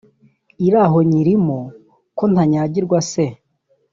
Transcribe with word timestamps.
iraho 0.67 0.97
nyirimo 1.09 1.57
ko 2.17 2.23
ntanyagirwa 2.31 2.99
se 3.11 3.25